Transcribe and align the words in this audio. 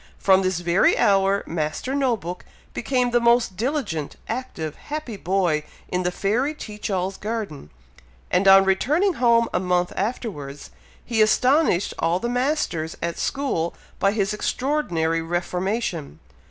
From 0.17 0.41
this 0.41 0.61
very 0.61 0.97
hour, 0.97 1.43
Master 1.45 1.93
No 1.93 2.17
book 2.17 2.43
became 2.73 3.11
the 3.11 3.19
most 3.21 3.55
diligent, 3.55 4.15
active, 4.27 4.75
happy 4.75 5.15
boy 5.15 5.63
in 5.89 6.01
the 6.01 6.09
fairy 6.09 6.55
Teach 6.55 6.89
all's 6.89 7.17
garden; 7.17 7.69
and 8.31 8.47
on 8.47 8.65
returning 8.65 9.13
home 9.21 9.47
a 9.53 9.59
month 9.59 9.93
afterwards, 9.95 10.71
he 11.05 11.21
astonished 11.21 11.93
all 11.99 12.19
the 12.19 12.29
masters 12.29 12.97
at 12.99 13.19
school 13.19 13.75
by 13.99 14.11
his 14.11 14.33
extraordinary 14.33 15.21
reformation. 15.21 16.17